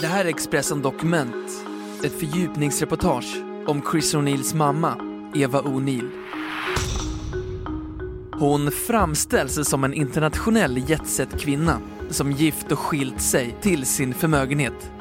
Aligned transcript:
Det 0.00 0.06
här 0.06 0.24
är 0.24 0.28
Expressen 0.28 0.82
Dokument. 0.82 1.64
Ett 2.04 2.12
fördjupningsreportage 2.12 3.42
om 3.66 3.82
Chris 3.92 4.14
O'Neills 4.14 4.56
mamma, 4.56 4.96
Eva 5.34 5.62
O'Neill. 5.62 6.10
Hon 8.32 8.70
framställs 8.70 9.68
som 9.68 9.84
en 9.84 9.94
internationell 9.94 10.90
jetset-kvinna 10.90 11.80
som 12.10 12.32
gift 12.32 12.72
och 12.72 12.78
skilt 12.78 13.20
sig 13.20 13.56
till 13.60 13.86
sin 13.86 14.14
förmögenhet. 14.14 14.92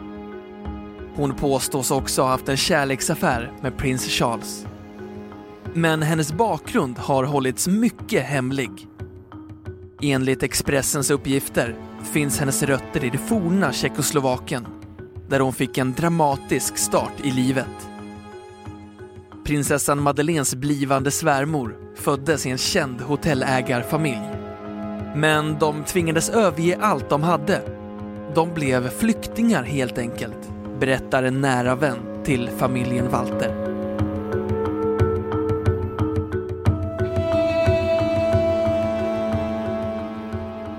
Hon 1.16 1.36
påstås 1.36 1.92
också 1.92 2.22
ha 2.22 2.30
haft 2.30 2.50
en 2.50 2.58
kärleksaffär 2.58 3.52
med 3.62 3.78
prins 3.78 4.08
Charles. 4.08 4.66
Men 5.74 6.02
hennes 6.02 6.34
bakgrund 6.34 6.98
har 6.98 7.24
hållits 7.24 7.68
mycket 7.68 8.26
hemlig. 8.26 8.88
Enligt 10.02 10.44
Expressens 10.44 11.12
uppgifter 11.12 11.76
finns 12.04 12.40
hennes 12.40 12.64
rötter 12.64 13.06
i 13.06 13.10
det 13.10 13.18
forna 13.18 13.74
Tjeckoslovakien 13.74 14.68
där 15.30 15.40
hon 15.40 15.54
fick 15.54 15.78
en 15.78 15.94
dramatisk 15.94 16.78
start 16.78 17.14
i 17.24 17.32
livet. 17.32 17.90
Prinsessan 19.46 20.02
Madeleines 20.02 20.56
blivande 20.56 21.12
svärmor 21.12 21.78
föddes 21.96 22.46
i 22.46 22.50
en 22.50 22.58
känd 22.58 23.02
hotellägarfamilj. 23.02 24.30
Men 25.16 25.60
de 25.60 25.84
tvingades 25.84 26.30
överge 26.30 26.78
allt 26.82 27.10
de 27.10 27.24
hade. 27.24 27.62
De 28.36 28.54
blev 28.54 28.90
flyktingar 28.90 29.64
helt 29.64 29.98
enkelt, 29.98 30.52
berättar 30.80 31.24
en 31.24 31.42
nära 31.42 31.76
vän 31.76 32.24
till 32.24 32.50
familjen 32.58 33.10
Walter. 33.10 33.68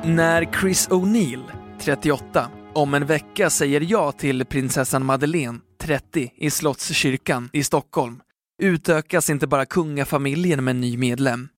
När 0.05 0.61
Chris 0.61 0.89
O'Neill, 0.89 1.43
38, 1.81 2.49
om 2.79 2.95
en 2.95 3.07
vecka 3.07 3.51
säger 3.51 3.81
jag 3.81 4.19
till 4.19 4.45
prinsessan 4.45 5.05
Madeleine, 5.05 5.61
30, 5.79 6.33
i 6.37 6.51
Slottskyrkan 6.51 7.51
i 7.53 7.65
Stockholm 7.65 8.23
utökas 8.63 9.31
inte 9.31 9.47
bara 9.47 9.67
kungafamiljen 9.67 10.65
med 10.65 10.71
en 10.71 10.81
ny 10.81 10.97
medlem. 10.97 11.49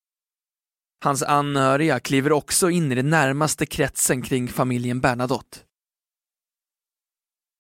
Hans 1.05 1.23
anhöriga 1.23 2.01
kliver 2.01 2.33
också 2.33 2.71
in 2.71 2.93
i 2.93 2.95
den 2.95 3.11
närmaste 3.11 3.67
kretsen 3.67 4.23
kring 4.23 4.49
familjen 4.49 5.01
Bernadotte. 5.01 5.59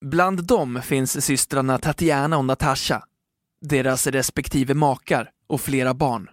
Bland 0.05 0.47
dem 0.47 0.83
finns 0.83 1.25
systrarna 1.25 1.79
Tatiana 1.79 2.39
och 2.39 2.45
Natasha, 2.45 3.05
deras 3.67 4.07
respektive 4.07 4.75
makar 4.75 5.31
och 5.47 5.61
flera 5.61 5.95
barn. 5.95 6.31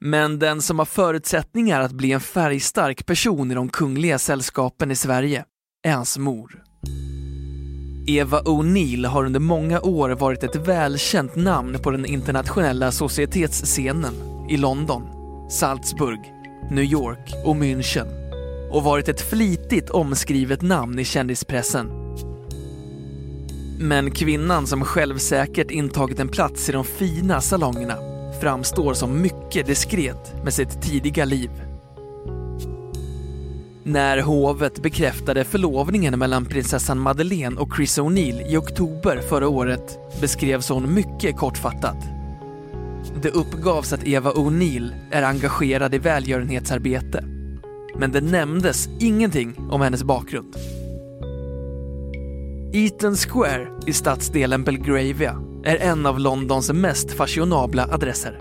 Men 0.00 0.38
den 0.38 0.62
som 0.62 0.78
har 0.78 0.86
förutsättningar 0.86 1.80
att 1.80 1.92
bli 1.92 2.12
en 2.12 2.20
färgstark 2.20 3.06
person 3.06 3.50
i 3.50 3.54
de 3.54 3.68
kungliga 3.68 4.18
sällskapen 4.18 4.90
i 4.90 4.96
Sverige 4.96 5.44
är 5.84 5.92
hans 5.92 6.18
mor. 6.18 6.62
Eva 8.08 8.40
O'Neill 8.40 9.06
har 9.06 9.24
under 9.24 9.40
många 9.40 9.80
år 9.80 10.10
varit 10.10 10.42
ett 10.42 10.56
välkänt 10.56 11.36
namn 11.36 11.78
på 11.82 11.90
den 11.90 12.06
internationella 12.06 12.92
societetsscenen 12.92 14.14
i 14.50 14.56
London, 14.56 15.02
Salzburg, 15.50 16.20
New 16.70 16.84
York 16.84 17.34
och 17.44 17.56
München 17.56 18.08
och 18.70 18.82
varit 18.82 19.08
ett 19.08 19.30
flitigt 19.30 19.90
omskrivet 19.90 20.62
namn 20.62 20.98
i 20.98 21.04
kändispressen. 21.04 21.90
Men 23.78 24.10
kvinnan 24.10 24.66
som 24.66 24.84
självsäkert 24.84 25.70
intagit 25.70 26.20
en 26.20 26.28
plats 26.28 26.68
i 26.68 26.72
de 26.72 26.84
fina 26.84 27.40
salongerna 27.40 28.15
framstår 28.40 28.94
som 28.94 29.22
mycket 29.22 29.66
diskret 29.66 30.44
med 30.44 30.54
sitt 30.54 30.82
tidiga 30.82 31.24
liv. 31.24 31.50
När 33.84 34.18
hovet 34.18 34.82
bekräftade 34.82 35.44
förlovningen 35.44 36.18
mellan 36.18 36.44
prinsessan 36.44 36.98
Madeleine 36.98 37.60
och 37.60 37.76
Chris 37.76 37.98
O'Neill 37.98 38.46
i 38.46 38.56
oktober 38.56 39.20
förra 39.28 39.48
året 39.48 39.98
beskrevs 40.20 40.68
hon 40.68 40.94
mycket 40.94 41.36
kortfattat. 41.36 41.96
Det 43.22 43.30
uppgavs 43.30 43.92
att 43.92 44.06
Eva 44.06 44.32
O'Neill 44.32 44.94
är 45.10 45.22
engagerad 45.22 45.94
i 45.94 45.98
välgörenhetsarbete. 45.98 47.24
Men 47.98 48.12
det 48.12 48.20
nämndes 48.20 48.88
ingenting 49.00 49.54
om 49.70 49.80
hennes 49.80 50.04
bakgrund. 50.04 50.56
Eaton 52.72 53.16
Square 53.16 53.68
i 53.86 53.92
stadsdelen 53.92 54.64
Belgravia 54.64 55.45
är 55.66 55.76
en 55.76 56.06
av 56.06 56.20
Londons 56.20 56.72
mest 56.72 57.12
fashionabla 57.12 57.88
adresser. 57.92 58.38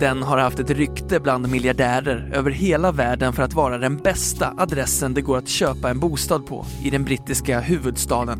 Den 0.00 0.22
har 0.22 0.38
haft 0.38 0.58
ett 0.58 0.70
rykte 0.70 1.20
bland 1.20 1.48
miljardärer 1.48 2.30
över 2.34 2.50
hela 2.50 2.92
världen 2.92 3.32
för 3.32 3.42
att 3.42 3.54
vara 3.54 3.78
den 3.78 3.96
bästa 3.96 4.54
adressen 4.58 5.14
det 5.14 5.20
går 5.20 5.38
att 5.38 5.48
köpa 5.48 5.90
en 5.90 6.00
bostad 6.00 6.46
på 6.46 6.66
i 6.84 6.90
den 6.90 7.04
brittiska 7.04 7.60
huvudstaden. 7.60 8.38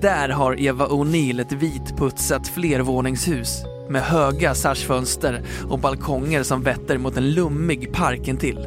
Där 0.00 0.28
har 0.28 0.60
Eva 0.60 0.86
O'Neill 0.86 1.40
ett 1.40 1.52
vitputsat 1.52 2.48
flervåningshus 2.48 3.64
med 3.88 4.02
höga 4.02 4.54
sarsfönster 4.54 5.42
och 5.68 5.78
balkonger 5.78 6.42
som 6.42 6.62
vetter 6.62 6.98
mot 6.98 7.16
en 7.16 7.30
lummig 7.30 7.92
park 7.92 8.28
intill. 8.28 8.66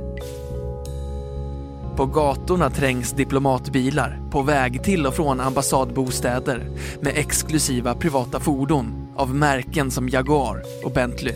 På 2.01 2.07
gatorna 2.07 2.69
trängs 2.69 3.11
diplomatbilar 3.11 4.21
på 4.31 4.41
väg 4.41 4.83
till 4.83 5.05
och 5.05 5.13
från 5.13 5.39
ambassadbostäder 5.39 6.69
med 7.01 7.17
exklusiva 7.17 7.95
privata 7.95 8.39
fordon 8.39 9.13
av 9.15 9.35
märken 9.35 9.91
som 9.91 10.09
Jaguar 10.09 10.63
och 10.83 10.91
Bentley. 10.91 11.35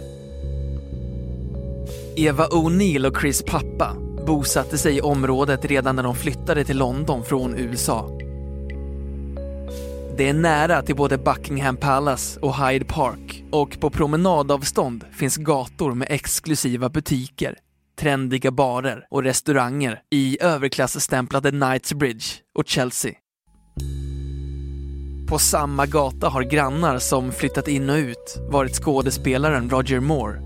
Eva 2.16 2.48
O'Neill 2.48 3.08
och 3.08 3.22
Chris 3.22 3.44
pappa 3.44 3.96
bosatte 4.28 4.78
sig 4.78 4.98
i 4.98 5.02
området 5.02 5.66
redan 5.66 5.96
när 5.96 6.04
de 6.04 6.16
flyttade 6.16 6.64
till 6.64 6.78
London 6.78 7.24
från 7.24 7.56
USA. 7.56 8.10
Det 10.18 10.30
är 10.30 10.34
nära 10.34 10.82
till 10.82 10.96
både 10.96 11.18
Buckingham 11.18 11.78
Palace 11.78 12.40
och 12.40 12.56
Hyde 12.56 12.86
Park 12.86 13.44
och 13.52 13.80
på 13.80 13.90
promenadavstånd 13.90 15.06
finns 15.12 15.38
gator 15.38 15.94
med 15.94 16.08
exklusiva 16.12 16.90
butiker 16.90 17.56
trendiga 17.96 18.52
barer 18.52 19.08
och 19.10 19.24
restauranger 19.24 20.02
i 20.12 20.38
överklassstämplade 20.42 21.52
Knightsbridge 21.52 22.26
och 22.58 22.68
Chelsea. 22.68 23.14
På 25.28 25.40
samma 25.40 25.86
gata 25.86 26.30
har 26.30 26.44
grannar 26.44 27.00
som 27.00 27.32
flyttat 27.32 27.68
in 27.68 27.90
och 27.90 27.96
ut 27.96 28.38
varit 28.50 28.76
skådespelaren 28.76 29.70
Roger 29.70 30.00
Moore, 30.00 30.42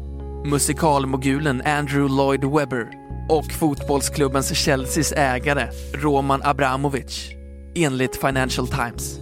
musikalmogulen 0.49 1.61
Andrew 1.65 2.15
Lloyd 2.15 2.43
Webber 2.43 2.89
och 3.29 3.51
fotbollsklubbens 3.51 4.51
Chelseas 4.51 5.11
ägare 5.11 5.69
Roman 5.93 6.41
Abramovic, 6.43 7.29
enligt 7.75 8.15
Financial 8.15 8.67
Times. 8.67 9.19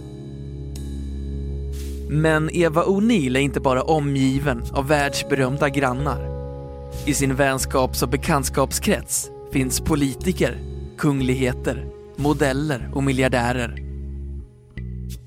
Men 2.10 2.50
Eva 2.50 2.84
O'Neill 2.84 3.36
är 3.36 3.40
inte 3.40 3.60
bara 3.60 3.82
omgiven 3.82 4.62
av 4.72 4.88
världsberömda 4.88 5.68
grannar. 5.68 6.37
I 7.06 7.14
sin 7.14 7.34
vänskaps 7.34 8.02
och 8.02 8.08
bekantskapskrets 8.08 9.30
finns 9.52 9.80
politiker, 9.80 10.58
kungligheter, 10.98 11.86
modeller 12.16 12.90
och 12.94 13.02
miljardärer. 13.02 13.82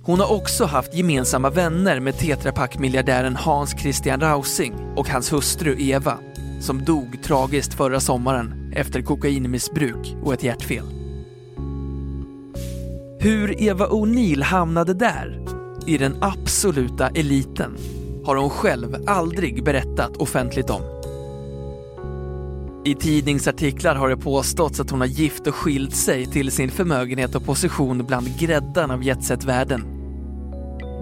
Hon 0.03 0.19
har 0.19 0.31
också 0.31 0.65
haft 0.65 0.93
gemensamma 0.93 1.49
vänner 1.49 1.99
med 1.99 2.17
Tetra 2.17 2.51
Pak-miljardären 2.51 3.35
Hans 3.35 3.71
Christian 3.81 4.19
Rausing 4.19 4.73
och 4.95 5.09
hans 5.09 5.33
hustru 5.33 5.75
Eva, 5.79 6.17
som 6.61 6.85
dog 6.85 7.23
tragiskt 7.23 7.73
förra 7.73 7.99
sommaren 7.99 8.73
efter 8.75 9.01
kokainmissbruk 9.01 10.15
och 10.23 10.33
ett 10.33 10.43
hjärtfel. 10.43 10.85
Hur 13.19 13.61
Eva 13.61 13.87
O'Neill 13.87 14.43
hamnade 14.43 14.93
där, 14.93 15.45
i 15.87 15.97
den 15.97 16.15
absoluta 16.21 17.09
eliten, 17.09 17.77
har 18.25 18.35
hon 18.35 18.49
själv 18.49 18.95
aldrig 19.07 19.63
berättat 19.63 20.17
offentligt 20.17 20.69
om. 20.69 21.00
I 22.85 22.95
tidningsartiklar 22.95 23.95
har 23.95 24.09
det 24.09 24.17
påståtts 24.17 24.79
att 24.79 24.89
hon 24.89 24.99
har 24.99 25.07
gift 25.07 25.47
och 25.47 25.55
skilt 25.55 25.95
sig 25.95 26.25
till 26.25 26.51
sin 26.51 26.71
förmögenhet 26.71 27.35
och 27.35 27.45
position 27.45 28.05
bland 28.07 28.39
gräddan 28.39 28.91
av 28.91 29.03
jetset-världen. 29.03 29.85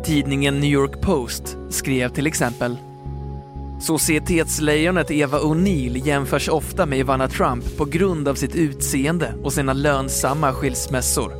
Tidningen 0.06 0.60
New 0.60 0.70
York 0.70 1.02
Post 1.02 1.58
skrev 1.70 2.10
till 2.10 2.28
exempel 2.28 2.78
Societetslejonet 3.82 5.12
Eva 5.12 5.40
O'Neill 5.40 6.06
jämförs 6.06 6.50
ofta 6.50 6.86
med 6.86 7.00
Ivana 7.00 7.28
Trump 7.28 7.78
på 7.78 7.86
grund 7.86 8.28
av 8.28 8.36
sitt 8.36 8.56
utseende 8.56 9.34
och 9.44 9.54
sina 9.54 9.74
lönsamma 9.74 10.54
skilsmässor. 10.54 11.34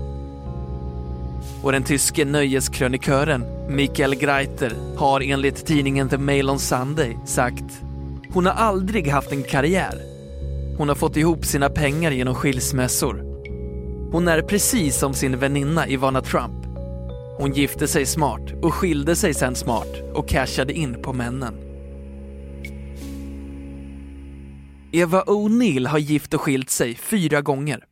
Och 1.64 1.72
den 1.72 1.84
tyske 1.84 2.26
nöjeskrönikören 2.26 3.46
Michael 3.70 4.16
Greiter 4.16 4.74
har 4.98 5.22
enligt 5.22 5.66
tidningen 5.66 6.10
The 6.10 6.18
Mail 6.18 6.50
on 6.50 6.60
Sunday 6.60 7.18
sagt 7.26 7.82
hon 8.34 8.46
har 8.46 8.54
aldrig 8.54 9.08
haft 9.08 9.32
en 9.32 9.44
karriär. 9.44 10.09
Hon 10.80 10.88
har 10.88 10.96
fått 10.96 11.18
ihop 11.18 11.46
sina 11.46 11.70
pengar 11.70 12.12
genom 12.12 12.36
skilsmässor. 12.36 13.16
Hon 14.12 14.28
är 14.28 14.42
precis 14.42 14.98
som 14.98 15.14
sin 15.14 15.40
väninna 15.40 15.88
Ivana 15.88 16.22
Trump. 16.22 16.66
Hon 17.38 17.54
gifte 17.54 17.88
sig 17.88 18.06
smart 18.06 18.52
och 18.62 18.74
skilde 18.74 19.16
sig 19.16 19.34
sen 19.34 19.56
smart 19.56 20.02
och 20.14 20.30
cashade 20.30 20.74
in 20.74 21.02
på 21.02 21.14
männen. 21.14 21.54
Eva 24.92 25.24
O'Neill 25.24 25.88
har 25.88 26.00
gift 26.00 26.34
och 26.34 26.42
skilt 26.42 26.70
sig 26.70 26.96
fyra 26.96 27.42
gånger. 27.42 27.86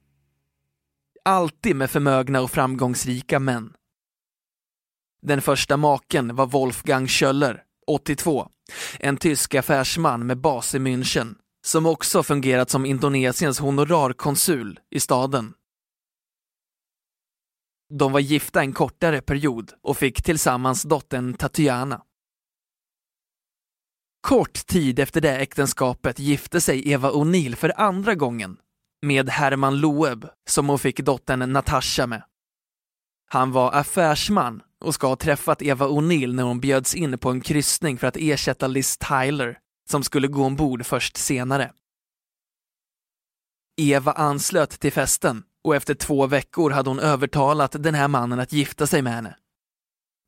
Alltid 1.26 1.76
med 1.76 1.92
förmögna 1.92 2.42
och 2.42 2.52
framgångsrika 2.52 3.40
män. 3.40 3.74
Den 5.22 5.42
första 5.42 5.78
maken 5.78 6.36
var 6.36 6.46
Wolfgang 6.46 7.08
Schöller, 7.08 7.64
82, 7.88 8.50
en 9.00 9.18
tysk 9.18 9.56
affärsman 9.56 10.26
med 10.26 10.38
bas 10.38 10.76
i 10.76 10.80
München, 10.80 11.36
som 11.68 11.86
också 11.86 12.24
fungerat 12.24 12.70
som 12.70 12.86
Indonesiens 12.86 13.60
honorarkonsul 13.60 14.80
i 14.90 15.00
staden. 15.00 15.54
De 17.94 18.12
var 18.12 18.20
gifta 18.20 18.62
en 18.62 18.74
kortare 18.74 19.22
period 19.22 19.74
och 19.82 19.98
fick 19.98 20.24
tillsammans 20.24 20.84
dottern 20.84 21.34
Tatiana. 21.34 22.02
Kort 24.28 24.54
tid 24.54 25.00
efter 25.00 25.22
det 25.22 25.38
äktenskapet 25.38 26.20
gifte 26.20 26.62
sig 26.62 26.92
Eva 26.92 27.12
O'Neill 27.12 27.56
för 27.56 27.80
andra 27.80 28.16
gången 28.16 28.58
med 29.02 29.30
Herman 29.30 29.80
Loeb 29.80 30.26
som 30.50 30.70
hon 30.70 30.80
fick 30.80 31.00
dottern 31.00 31.54
Natasha 31.54 32.08
med. 32.08 32.24
Han 33.30 33.52
var 33.52 33.72
affärsman 33.72 34.62
och 34.80 34.94
ska 34.94 35.08
ha 35.08 35.16
träffat 35.16 35.62
Eva 35.62 35.88
O'Neill 35.88 36.34
när 36.34 36.44
hon 36.44 36.60
bjöds 36.60 36.96
in 36.96 37.18
på 37.18 37.30
en 37.30 37.42
kryssning 37.42 37.98
för 37.98 38.08
att 38.08 38.18
ersätta 38.18 38.68
Liz 38.68 38.98
Tyler 38.98 39.60
som 39.90 40.04
skulle 40.04 40.28
gå 40.28 40.46
ombord 40.46 40.86
först 40.86 41.18
senare. 41.18 41.74
Eva 43.78 44.12
anslöt 44.12 44.80
till 44.80 44.92
festen 44.92 45.44
och 45.64 45.76
efter 45.76 45.94
två 45.94 46.28
veckor 46.28 46.72
hade 46.72 46.90
hon 46.90 47.00
övertalat 47.00 47.84
den 47.84 47.96
här 47.96 48.08
mannen 48.08 48.40
att 48.40 48.54
gifta 48.54 48.88
sig 48.88 49.02
med 49.02 49.14
henne. 49.14 49.38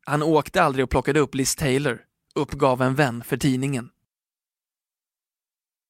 Han 0.06 0.23
åkte 0.23 0.63
aldrig 0.63 0.83
och 0.83 0.89
plockade 0.89 1.19
upp 1.19 1.35
Liz 1.35 1.56
Taylor, 1.56 2.01
uppgav 2.35 2.81
en 2.81 2.95
vän 2.95 3.23
för 3.23 3.38
tidningen. 3.38 3.89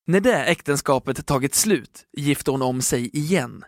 När 0.08 0.20
det 0.20 0.46
äktenskapet 0.46 1.26
tagit 1.26 1.56
slut 1.56 2.06
gifte 2.18 2.52
hon 2.52 2.62
om 2.62 2.82
sig 2.82 3.18
igen. 3.18 3.66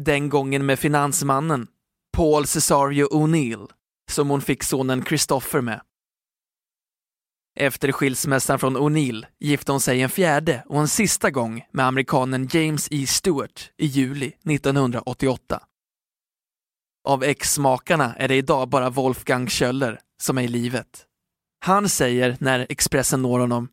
Den 0.00 0.28
gången 0.28 0.66
med 0.66 0.78
finansmannen 0.78 1.68
Paul 2.12 2.46
Cesario 2.46 3.08
O'Neill, 3.08 3.70
som 4.10 4.30
hon 4.30 4.40
fick 4.40 4.62
sonen 4.62 5.04
Christopher 5.04 5.60
med. 5.60 5.80
Efter 7.60 7.92
skilsmässan 7.92 8.58
från 8.58 8.76
O'Neill 8.76 9.26
gifte 9.38 9.72
hon 9.72 9.80
sig 9.80 10.02
en 10.02 10.10
fjärde 10.10 10.64
och 10.66 10.80
en 10.80 10.88
sista 10.88 11.30
gång 11.30 11.66
med 11.72 11.86
amerikanen 11.86 12.48
James 12.52 12.88
E. 12.90 13.06
Stewart 13.06 13.70
i 13.76 13.86
juli 13.86 14.26
1988. 14.26 15.62
Av 17.08 17.24
ex-makarna 17.24 18.14
är 18.14 18.28
det 18.28 18.34
idag 18.34 18.68
bara 18.68 18.90
Wolfgang 18.90 19.48
Schöller 19.48 20.00
som 20.22 20.38
är 20.38 20.42
i 20.42 20.48
livet. 20.48 21.06
Han 21.60 21.88
säger 21.88 22.36
när 22.40 22.66
Expressen 22.68 23.22
når 23.22 23.38
honom 23.38 23.68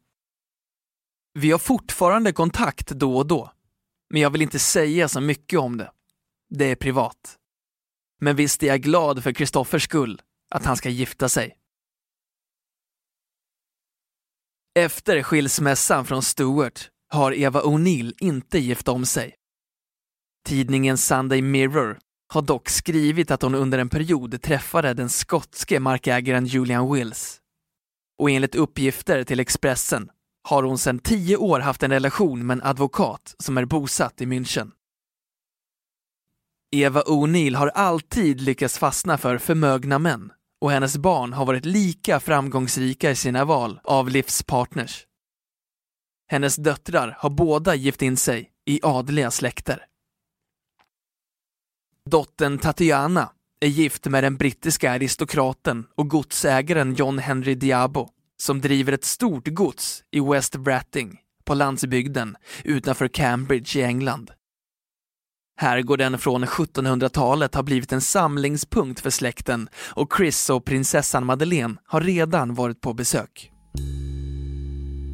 Vi 1.34 1.52
har 1.52 1.60
fortfarande 1.60 2.34
kontakt 2.34 2.88
då 2.88 3.18
och 3.18 3.28
då, 3.28 3.52
men 4.10 4.22
jag 4.22 4.30
vill 4.30 4.42
inte 4.42 4.60
säga 4.60 5.08
så 5.08 5.22
mycket 5.22 5.60
om 5.60 5.78
det. 5.78 5.92
Det 6.50 6.66
är 6.66 6.76
privat. 6.76 7.36
Men 8.22 8.36
visst 8.36 8.64
är 8.64 8.68
jag 8.68 8.82
glad 8.82 9.24
för 9.24 9.32
Kristoffers 9.32 9.84
skull, 9.84 10.22
att 10.56 10.66
han 10.66 10.78
ska 10.78 10.90
gifta 10.90 11.30
sig. 11.30 11.58
Efter 14.80 15.24
skilsmässan 15.24 16.06
från 16.06 16.24
Stewart 16.24 16.90
har 17.10 17.34
Eva 17.34 17.62
O'Neill 17.62 18.14
inte 18.20 18.60
gift 18.60 18.88
om 18.88 19.06
sig. 19.06 19.36
Tidningen 20.48 20.98
Sunday 20.98 21.42
Mirror 21.42 22.00
har 22.34 22.42
dock 22.42 22.70
skrivit 22.70 23.32
att 23.32 23.42
hon 23.42 23.56
under 23.56 23.80
en 23.80 23.90
period 23.90 24.42
träffade 24.42 24.94
den 24.94 25.10
skotske 25.10 25.80
markägaren 25.80 26.46
Julian 26.46 26.94
Wills. 26.94 27.40
Och 28.20 28.32
enligt 28.32 28.56
uppgifter 28.56 29.24
till 29.24 29.40
Expressen 29.40 30.10
har 30.50 30.64
hon 30.64 30.78
sedan 30.78 31.00
tio 31.00 31.38
år 31.38 31.60
haft 31.60 31.84
en 31.84 31.92
relation 31.92 32.48
med 32.48 32.58
en 32.58 32.64
advokat 32.64 33.36
som 33.40 33.58
är 33.58 33.66
bosatt 33.66 34.22
i 34.22 34.26
München. 34.26 34.72
Eva 36.72 37.02
O'Neill 37.02 37.56
har 37.56 37.68
alltid 37.68 38.42
lyckats 38.42 38.78
fastna 38.78 39.18
för 39.18 39.38
förmögna 39.38 40.00
män 40.00 40.32
och 40.66 40.72
hennes 40.72 40.98
barn 40.98 41.34
har 41.34 41.46
varit 41.46 41.66
lika 41.66 42.20
framgångsrika 42.20 43.12
i 43.12 43.16
sina 43.16 43.46
val 43.46 43.80
av 43.84 44.10
livspartners. 44.10 45.06
Hennes 46.28 46.56
döttrar 46.56 47.18
har 47.20 47.30
båda 47.30 47.76
gift 47.76 48.02
in 48.02 48.18
sig 48.18 48.52
i 48.66 48.80
adliga 48.84 49.32
släkter. 49.32 49.86
Dottern 52.10 52.58
Tatiana 52.58 53.32
är 53.60 53.68
gift 53.68 54.06
med 54.06 54.24
den 54.24 54.38
brittiska 54.38 54.92
aristokraten 54.92 55.88
och 55.96 56.10
godsägaren 56.10 56.94
John 56.94 57.20
Henry 57.20 57.56
Diabo 57.56 58.10
som 58.38 58.62
driver 58.62 58.94
ett 58.94 59.06
stort 59.06 59.48
gods 59.48 60.04
i 60.12 60.20
West 60.20 60.56
Bratting 60.56 61.20
på 61.44 61.54
landsbygden 61.54 62.38
utanför 62.64 63.08
Cambridge 63.08 63.80
i 63.80 63.84
England. 63.84 64.32
Herrgården 65.58 66.18
från 66.18 66.46
1700-talet 66.46 67.56
har 67.56 67.64
blivit 67.64 67.92
en 67.92 68.02
samlingspunkt 68.02 69.00
för 69.00 69.10
släkten 69.10 69.70
och 69.76 70.14
Chris 70.18 70.50
och 70.50 70.66
prinsessan 70.66 71.26
Madeleine 71.26 71.76
har 71.88 72.02
redan 72.02 72.54
varit 72.54 72.82
på 72.82 72.94
besök. 72.94 73.52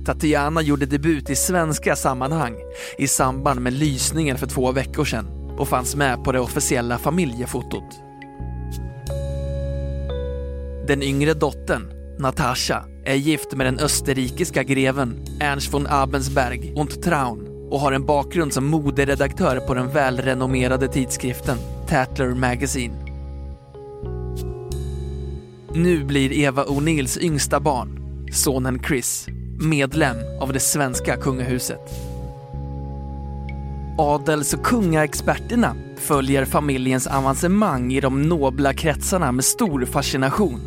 Tatiana 0.05 0.61
gjorde 0.61 0.85
debut 0.85 1.29
i 1.29 1.35
svenska 1.35 1.95
sammanhang 1.95 2.55
i 2.97 3.07
samband 3.07 3.61
med 3.61 3.73
lysningen 3.73 4.38
för 4.38 4.47
två 4.47 4.71
veckor 4.71 5.05
sedan 5.05 5.27
och 5.59 5.67
fanns 5.67 5.95
med 5.95 6.23
på 6.23 6.31
det 6.31 6.39
officiella 6.39 6.97
familjefotot. 6.97 8.01
Den 10.88 11.03
yngre 11.03 11.33
dottern, 11.33 11.91
Natasha, 12.19 12.85
är 13.05 13.15
gift 13.15 13.53
med 13.53 13.67
den 13.67 13.79
österrikiska 13.79 14.63
greven 14.63 15.25
Ernst 15.39 15.73
von 15.73 15.88
Abensberg 15.88 16.73
und 16.75 17.03
Traun 17.03 17.50
och 17.71 17.79
har 17.79 17.91
en 17.91 18.06
bakgrund 18.06 18.53
som 18.53 18.65
moderedaktör 18.65 19.59
på 19.59 19.73
den 19.73 19.89
välrenommerade 19.89 20.88
tidskriften 20.88 21.57
Tatler 21.88 22.29
Magazine. 22.29 22.93
Nu 25.74 26.03
blir 26.03 26.31
Eva 26.34 26.63
O'Neills 26.65 27.19
yngsta 27.19 27.60
barn, 27.60 27.89
sonen 28.31 28.79
Chris, 28.88 29.27
medlem 29.60 30.17
av 30.41 30.53
det 30.53 30.60
svenska 30.60 31.17
kungahuset. 31.17 31.89
Adels 33.98 34.53
och 34.53 34.65
kungaexperterna 34.65 35.75
följer 35.98 36.45
familjens 36.45 37.07
avancemang 37.07 37.93
i 37.93 38.01
de 38.01 38.22
nobla 38.22 38.74
kretsarna 38.74 39.31
med 39.31 39.45
stor 39.45 39.86
fascination. 39.86 40.62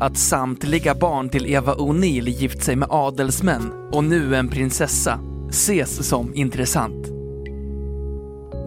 Att 0.00 0.18
samtliga 0.18 0.94
barn 0.94 1.28
till 1.28 1.46
Eva 1.46 1.74
O'Neill 1.74 2.28
gift 2.28 2.62
sig 2.62 2.76
med 2.76 2.88
adelsmän 2.90 3.90
och 3.92 4.04
nu 4.04 4.36
en 4.36 4.48
prinsessa 4.48 5.20
ses 5.50 6.08
som 6.08 6.34
intressant. 6.34 7.06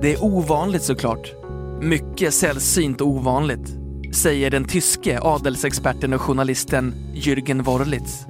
Det 0.01 0.13
är 0.13 0.23
ovanligt 0.23 0.83
såklart. 0.83 1.33
Mycket 1.81 2.33
sällsynt 2.33 3.01
och 3.01 3.07
ovanligt, 3.07 3.77
säger 4.13 4.51
den 4.51 4.65
tyske 4.65 5.19
adelsexperten 5.21 6.13
och 6.13 6.21
journalisten 6.21 6.93
Jürgen 7.13 7.63
Worlitz. 7.63 8.25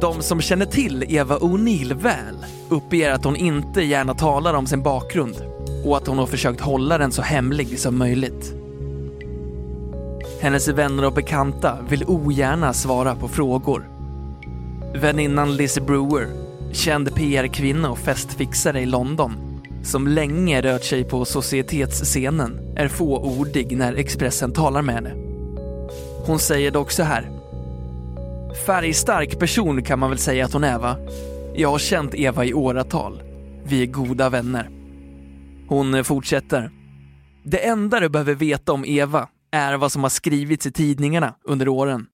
De 0.00 0.22
som 0.22 0.40
känner 0.40 0.66
till 0.66 1.04
Eva 1.08 1.38
O'Neill 1.38 1.94
väl 1.94 2.36
uppger 2.68 3.10
att 3.10 3.24
hon 3.24 3.36
inte 3.36 3.82
gärna 3.82 4.14
talar 4.14 4.54
om 4.54 4.66
sin 4.66 4.82
bakgrund 4.82 5.36
och 5.84 5.96
att 5.96 6.06
hon 6.06 6.18
har 6.18 6.26
försökt 6.26 6.60
hålla 6.60 6.98
den 6.98 7.12
så 7.12 7.22
hemlig 7.22 7.78
som 7.78 7.98
möjligt. 7.98 8.54
Hennes 10.40 10.68
vänner 10.68 11.04
och 11.04 11.12
bekanta 11.12 11.78
vill 11.88 12.04
ogärna 12.04 12.72
svara 12.72 13.14
på 13.14 13.28
frågor 13.28 13.88
Väninnan 14.94 15.56
Liz 15.56 15.80
Brewer, 15.80 16.28
känd 16.72 17.14
PR-kvinna 17.14 17.90
och 17.90 17.98
festfixare 17.98 18.80
i 18.80 18.86
London, 18.86 19.32
som 19.84 20.06
länge 20.06 20.62
rört 20.62 20.84
sig 20.84 21.04
på 21.04 21.24
societetsscenen, 21.24 22.74
är 22.76 22.88
fåordig 22.88 23.76
när 23.76 23.94
Expressen 23.94 24.52
talar 24.52 24.82
med 24.82 24.94
henne. 24.94 25.14
Hon 26.26 26.38
säger 26.38 26.70
dock 26.70 26.90
så 26.90 27.02
här. 27.02 27.30
Färgstark 28.66 29.38
person 29.38 29.82
kan 29.82 29.98
man 29.98 30.10
väl 30.10 30.18
säga 30.18 30.44
att 30.44 30.52
hon 30.52 30.64
är 30.64 30.78
va? 30.78 30.96
Jag 31.54 31.70
har 31.70 31.78
känt 31.78 32.14
Eva 32.14 32.44
i 32.44 32.54
åratal. 32.54 33.22
Vi 33.64 33.82
är 33.82 33.86
goda 33.86 34.28
vänner. 34.28 34.70
Hon 35.68 36.04
fortsätter. 36.04 36.70
Det 37.44 37.66
enda 37.66 38.00
du 38.00 38.08
behöver 38.08 38.34
veta 38.34 38.72
om 38.72 38.84
Eva 38.84 39.28
är 39.52 39.76
vad 39.76 39.92
som 39.92 40.02
har 40.02 40.10
skrivits 40.10 40.66
i 40.66 40.72
tidningarna 40.72 41.34
under 41.44 41.68
åren. 41.68 42.06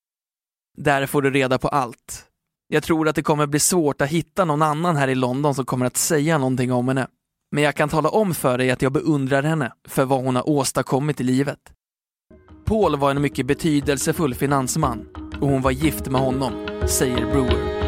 Där 0.77 1.05
får 1.05 1.21
du 1.21 1.31
reda 1.31 1.57
på 1.57 1.67
allt. 1.67 2.28
Jag 2.71 2.83
tror 2.83 3.07
att 3.07 3.15
det 3.15 3.23
kommer 3.23 3.47
bli 3.47 3.59
svårt 3.59 4.01
att 4.01 4.09
hitta 4.09 4.45
någon 4.45 4.61
annan 4.61 4.95
här 4.95 5.07
i 5.07 5.15
London 5.15 5.55
som 5.55 5.65
kommer 5.65 5.85
att 5.85 5.97
säga 5.97 6.37
någonting 6.37 6.71
om 6.71 6.87
henne. 6.87 7.07
Men 7.51 7.63
jag 7.63 7.75
kan 7.75 7.89
tala 7.89 8.09
om 8.09 8.33
för 8.33 8.57
dig 8.57 8.71
att 8.71 8.81
jag 8.81 8.91
beundrar 8.91 9.43
henne 9.43 9.71
för 9.87 10.05
vad 10.05 10.23
hon 10.23 10.35
har 10.35 10.49
åstadkommit 10.49 11.21
i 11.21 11.23
livet. 11.23 11.59
Paul 12.65 12.95
var 12.97 13.11
en 13.11 13.21
mycket 13.21 13.45
betydelsefull 13.45 14.35
finansman 14.35 15.07
och 15.41 15.47
hon 15.47 15.61
var 15.61 15.71
gift 15.71 16.07
med 16.07 16.21
honom, 16.21 16.53
säger 16.87 17.25
Brewer. 17.31 17.78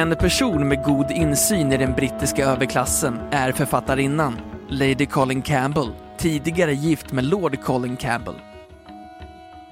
En 0.00 0.16
person 0.16 0.68
med 0.68 0.84
god 0.84 1.10
insyn 1.10 1.72
i 1.72 1.76
den 1.76 1.92
brittiska 1.92 2.46
överklassen 2.46 3.14
är 3.30 3.52
författarinnan 3.52 4.40
Lady 4.68 5.06
Colin 5.06 5.42
Campbell, 5.42 5.92
tidigare 6.18 6.74
gift 6.74 7.12
med 7.12 7.24
Lord 7.24 7.60
Colin 7.62 7.96
Campbell. 7.96 8.34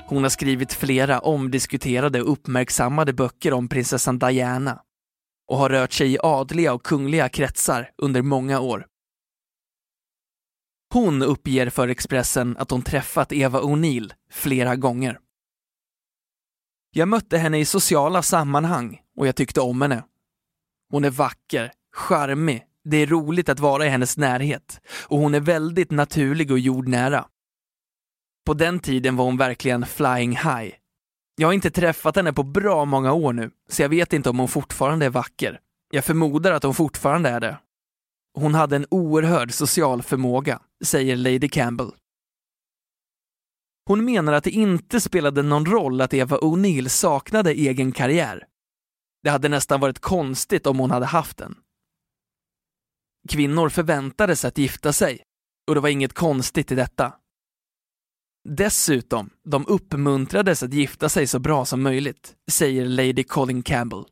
Hon 0.07 0.23
har 0.23 0.31
skrivit 0.31 0.73
flera 0.73 1.19
omdiskuterade 1.19 2.23
och 2.23 2.33
uppmärksammade 2.33 3.13
böcker 3.13 3.53
om 3.53 3.69
prinsessan 3.69 4.19
Diana 4.19 4.83
och 5.51 5.59
har 5.59 5.69
rört 5.69 5.93
sig 5.93 6.13
i 6.13 6.19
adliga 6.23 6.73
och 6.73 6.83
kungliga 6.85 7.29
kretsar 7.29 7.91
under 7.97 8.23
många 8.23 8.61
år. 8.61 8.87
Hon 10.93 11.23
uppger 11.23 11.71
för 11.71 11.89
Expressen 11.89 12.57
att 12.57 12.71
hon 12.71 12.83
träffat 12.83 13.33
Eva 13.33 13.61
O'Neill 13.61 14.13
flera 14.31 14.77
gånger. 14.77 15.19
Jag 16.91 17.09
mötte 17.09 17.39
henne 17.39 17.59
i 17.59 17.65
sociala 17.65 18.23
sammanhang 18.23 19.01
och 19.17 19.27
jag 19.27 19.37
tyckte 19.37 19.61
om 19.61 19.83
henne. 19.83 20.03
Hon 20.91 21.05
är 21.05 21.11
vacker, 21.11 21.73
charmig, 21.93 22.65
det 22.85 22.97
är 22.97 23.07
roligt 23.07 23.49
att 23.49 23.61
vara 23.61 23.87
i 23.87 23.89
hennes 23.89 24.17
närhet 24.17 24.81
och 25.07 25.19
hon 25.19 25.35
är 25.35 25.41
väldigt 25.41 25.91
naturlig 25.91 26.51
och 26.51 26.59
jordnära. 26.59 27.27
På 28.47 28.55
den 28.55 28.81
tiden 28.81 29.17
var 29.17 29.25
hon 29.25 29.37
verkligen 29.37 29.87
flying 29.87 30.31
high. 30.31 30.75
Jag 31.37 31.49
har 31.49 31.53
inte 31.53 31.71
träffat 31.71 32.17
henne 32.17 32.33
på 32.33 32.43
bra 32.43 32.85
många 32.85 33.13
år 33.13 33.33
nu, 33.33 33.51
så 33.69 33.83
jag 33.83 33.89
vet 33.89 34.13
inte 34.13 34.31
om 34.31 34.39
hon 34.39 34.49
fortfarande 34.49 35.07
är 35.07 35.11
vacker. 35.11 35.61
Jag 35.91 36.05
förmodar 36.05 36.53
att 36.53 36.63
hon 36.63 36.75
fortfarande 36.75 37.29
är 37.29 37.41
det. 37.41 37.59
Hon 38.35 38.55
hade 38.55 38.77
en 38.77 38.87
oerhörd 38.91 39.53
social 39.53 40.03
förmåga, 40.03 40.61
säger 40.85 41.17
Lady 41.17 41.49
Campbell. 41.49 41.93
Hon 43.87 44.05
menar 44.05 44.33
att 44.33 44.45
det 44.45 44.51
inte 44.51 45.01
spelade 45.01 45.43
någon 45.43 45.67
roll 45.67 46.01
att 46.01 46.15
Eva 46.15 46.39
O'Neill 46.39 46.89
saknade 46.89 47.51
egen 47.53 47.93
karriär. 47.93 48.48
Det 49.29 49.33
hade 49.33 49.49
nästan 49.49 49.81
varit 49.81 49.99
konstigt 49.99 50.67
om 50.67 50.79
hon 50.79 50.91
hade 50.91 51.07
haft 51.07 51.37
den. 51.37 51.57
Kvinnor 53.29 53.69
förväntades 53.69 54.45
att 54.45 54.59
gifta 54.59 54.93
sig 54.93 55.23
och 55.67 55.75
det 55.75 55.81
var 55.81 55.89
inget 55.89 56.13
konstigt 56.13 56.73
i 56.73 56.75
detta. 56.75 57.13
Dessutom, 58.49 59.31
de 59.45 59.67
uppmuntrades 59.67 60.63
att 60.63 60.73
gifta 60.73 61.09
sig 61.09 61.27
så 61.27 61.39
bra 61.39 61.65
som 61.65 61.83
möjligt, 61.83 62.35
säger 62.51 62.85
Lady 62.85 63.25
Colin 63.25 63.63
Campbell. 63.63 64.05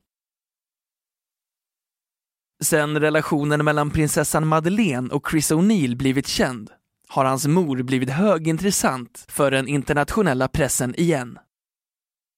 Sen 2.64 3.00
relationen 3.00 3.64
mellan 3.64 3.90
prinsessan 3.90 4.46
Madeleine 4.46 5.14
och 5.14 5.30
Chris 5.30 5.52
O'Neill 5.52 5.96
blivit 5.96 6.26
känd 6.26 6.70
har 7.08 7.24
hans 7.24 7.46
mor 7.46 7.82
blivit 7.82 8.10
högintressant 8.10 9.24
för 9.28 9.50
den 9.50 9.68
internationella 9.68 10.48
pressen 10.48 10.94
igen. 10.94 11.38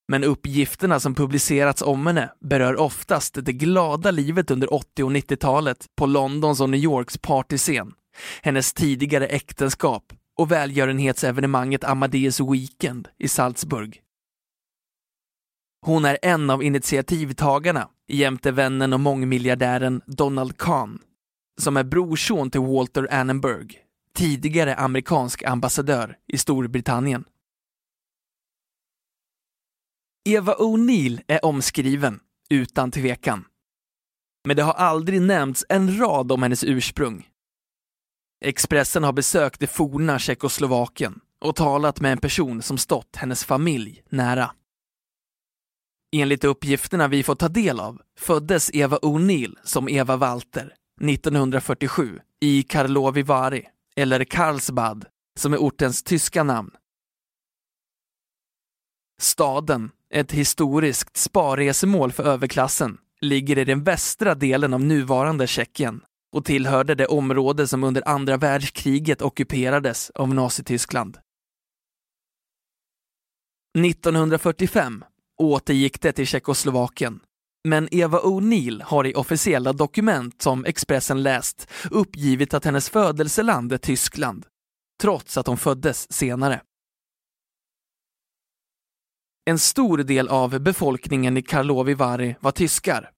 Men 0.09 0.25
uppgifterna 0.25 1.00
som 1.00 1.15
publicerats 1.15 1.83
om 1.83 2.07
henne 2.07 2.33
berör 2.41 2.77
oftast 2.77 3.38
det 3.43 3.53
glada 3.53 4.11
livet 4.11 4.50
under 4.50 4.75
80 4.75 5.05
och 5.05 5.11
90-talet 5.11 5.87
på 5.97 6.07
Londons 6.07 6.61
och 6.61 6.71
New 6.71 6.81
Yorks 6.81 7.19
partyscen, 7.19 7.93
hennes 8.43 8.73
tidigare 8.73 9.27
äktenskap 9.27 10.12
och 10.38 10.53
välgörenhetsevenemanget 10.53 11.85
Amadeus 11.85 12.41
Weekend 12.41 13.09
i 13.19 13.29
Salzburg. 13.29 14.00
Hon 15.87 16.05
är 16.05 16.19
en 16.23 16.50
av 16.50 16.62
initiativtagarna 16.62 17.88
jämte 18.09 18.50
vännen 18.50 18.93
och 18.93 19.00
mångmiljardären 19.00 20.03
Donald 20.07 20.59
Kahn, 20.59 20.99
som 21.61 21.77
är 21.77 21.85
brorson 21.85 22.50
till 22.50 22.61
Walter 22.61 23.15
Annenberg, 23.15 23.79
tidigare 24.15 24.75
amerikansk 24.75 25.43
ambassadör 25.43 26.17
i 26.27 26.38
Storbritannien. 26.38 27.25
Eva 30.28 30.54
O'Neill 30.54 31.20
är 31.26 31.44
omskriven, 31.44 32.20
utan 32.50 32.90
tvekan. 32.90 33.44
Men 34.44 34.56
det 34.56 34.62
har 34.62 34.73
aldrig 34.73 35.23
nämnts 35.23 35.64
en 35.68 35.99
rad 35.99 36.32
om 36.32 36.42
hennes 36.42 36.64
ursprung. 36.64 37.28
Expressen 38.44 39.04
har 39.04 39.12
besökt 39.12 39.61
det 39.61 39.66
forna 39.66 40.18
Tjeckoslovakien 40.18 41.20
och 41.40 41.56
talat 41.56 42.00
med 42.00 42.12
en 42.12 42.18
person 42.18 42.62
som 42.62 42.78
stått 42.78 43.16
hennes 43.16 43.44
familj 43.44 44.02
nära. 44.08 44.54
Enligt 46.16 46.44
uppgifterna 46.44 47.08
vi 47.08 47.23
får 47.23 47.35
ta 47.35 47.49
del 47.49 47.80
av 47.80 48.02
föddes 48.18 48.70
Eva 48.75 48.99
O'Neill 48.99 49.56
som 49.64 49.88
Eva 49.88 50.16
Walter 50.16 50.75
1947 51.00 52.20
i 52.40 52.62
Karlovy 52.62 53.23
Vary, 53.23 53.64
eller 53.97 54.25
Karlsbad, 54.25 55.06
som 55.38 55.52
är 55.52 55.58
ortens 55.58 56.02
tyska 56.02 56.42
namn. 56.42 56.70
Staden, 59.20 59.90
ett 60.15 60.33
historiskt 60.33 61.17
sparresemål 61.17 62.12
för 62.12 62.25
överklassen, 62.25 62.99
ligger 63.21 63.59
i 63.59 63.65
den 63.65 63.85
västra 63.85 64.35
delen 64.35 64.75
av 64.75 64.81
nuvarande 64.81 65.47
Tjeckien 65.47 66.00
och 66.33 66.45
tillhörde 66.45 66.95
det 66.95 67.07
område 67.07 67.69
som 67.69 67.85
under 67.85 68.09
andra 68.09 68.37
världskriget 68.37 69.23
ockuperades 69.23 70.11
av 70.11 70.35
Nazityskland. 70.35 71.19
1945 73.79 75.05
återgick 75.38 76.00
det 76.00 76.12
till 76.12 76.27
Tjeckoslovakien, 76.27 77.21
men 77.65 77.88
Eva 77.91 78.21
O'Neill 78.21 78.83
har 78.83 79.07
i 79.07 79.15
officiella 79.15 79.73
dokument 79.73 80.43
som 80.43 80.65
Expressen 80.65 81.23
läst 81.23 81.71
uppgivit 81.91 82.55
att 82.55 82.65
hennes 82.65 82.91
födelseland 82.91 83.73
är 83.73 83.79
Tyskland, 83.79 84.47
trots 85.03 85.38
att 85.38 85.47
hon 85.47 85.57
föddes 85.57 86.12
senare. 86.12 86.61
En 89.49 89.59
stor 89.59 89.99
del 89.99 90.28
av 90.28 90.61
befolkningen 90.61 91.37
i 91.37 91.43
Karlovy 91.43 91.95
Vary 91.95 92.35
var 92.40 92.52
tyskar 92.52 93.11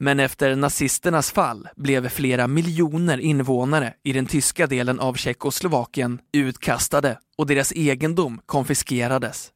men 0.00 0.20
efter 0.20 0.56
nazisternas 0.56 1.32
fall 1.32 1.68
blev 1.76 2.08
flera 2.08 2.46
miljoner 2.46 3.18
invånare 3.18 3.94
i 4.02 4.12
den 4.12 4.26
tyska 4.26 4.66
delen 4.66 5.00
av 5.00 5.14
Tjeckoslovakien 5.14 6.20
utkastade 6.32 7.18
och 7.38 7.46
deras 7.46 7.72
egendom 7.72 8.40
konfiskerades. 8.46 9.52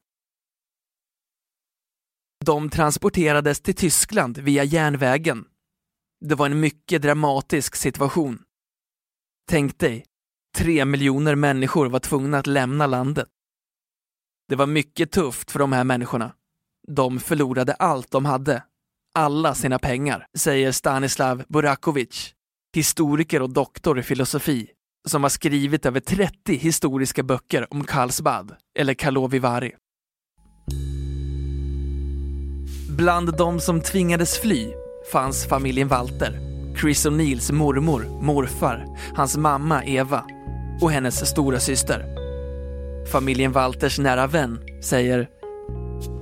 De 2.45 2.71
transporterades 2.71 3.61
till 3.61 3.75
Tyskland 3.75 4.39
via 4.39 4.65
järnvägen. 4.65 5.45
Det 6.21 6.35
var 6.35 6.47
en 6.47 6.61
mycket 6.61 7.03
dramatisk 7.03 7.77
situation. 7.77 8.43
Tänk 9.51 9.79
dig, 9.79 10.05
tre 10.57 10.85
miljoner 10.85 11.35
människor 11.35 11.87
var 11.87 12.01
tvungna 12.01 12.39
att 12.39 12.47
lämna 12.47 12.87
landet. 12.87 13.29
Det 14.51 14.57
var 14.57 14.67
mycket 14.67 15.11
tufft 15.11 15.51
för 15.51 15.59
de 15.59 15.73
här 15.73 15.85
människorna. 15.85 16.33
De 16.89 17.21
förlorade 17.21 17.75
allt 17.75 18.11
de 18.11 18.25
hade 18.25 18.63
alla 19.15 19.55
sina 19.55 19.79
pengar, 19.79 20.27
säger 20.39 20.73
Stanislav 20.73 21.43
Burakovic, 21.49 22.35
historiker 22.75 23.43
och 23.43 23.53
doktor 23.53 23.99
i 23.99 24.03
filosofi, 24.03 24.71
som 25.09 25.23
har 25.23 25.31
skrivit 25.31 25.87
över 25.87 26.01
30 26.01 26.55
historiska 26.55 27.23
böcker 27.23 27.67
om 27.71 27.85
Karlsbad, 27.85 28.57
eller 28.79 28.95
Karlovy 28.95 29.39
Vary. 29.39 29.73
Bland 32.97 33.37
de 33.37 33.61
som 33.61 33.81
tvingades 33.81 34.39
fly 34.39 34.73
fanns 35.13 35.47
familjen 35.47 35.89
Walter, 35.89 36.39
Chris 36.81 37.07
O'Neills 37.07 37.53
mormor, 37.53 38.23
morfar, 38.23 38.87
hans 39.17 39.37
mamma 39.37 39.85
Eva 39.85 40.25
och 40.81 40.91
hennes 40.91 41.31
stora 41.31 41.61
syster. 41.61 42.20
Familjen 43.07 43.53
Walters 43.53 43.99
nära 43.99 44.27
vän 44.27 44.59
säger 44.83 45.29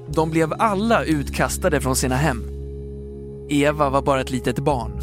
de 0.08 0.30
blev 0.30 0.52
alla 0.58 1.04
utkastade 1.04 1.80
från 1.80 1.97
sina 1.97 2.16
hem 2.16 2.58
Eva 3.49 3.90
var 3.90 4.02
bara 4.02 4.20
ett 4.20 4.30
litet 4.30 4.58
barn. 4.58 5.00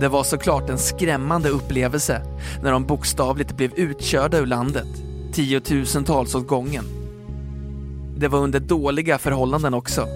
Det 0.00 0.08
var 0.08 0.24
såklart 0.24 0.70
en 0.70 0.78
skrämmande 0.78 1.48
upplevelse 1.48 2.22
när 2.62 2.72
de 2.72 2.86
bokstavligt 2.86 3.56
blev 3.56 3.74
utkörda 3.74 4.38
ur 4.38 4.46
landet, 4.46 4.88
tiotusentals 5.32 6.34
åt 6.34 6.46
gången. 6.46 6.84
Det 8.16 8.28
var 8.28 8.38
under 8.38 8.60
dåliga 8.60 9.18
förhållanden 9.18 9.74
också. 9.74 10.06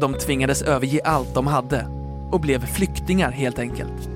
De 0.00 0.14
tvingades 0.14 0.62
överge 0.62 1.00
allt 1.04 1.34
de 1.34 1.46
hade 1.46 1.86
och 2.32 2.40
blev 2.40 2.66
flyktingar 2.66 3.30
helt 3.30 3.58
enkelt. 3.58 4.08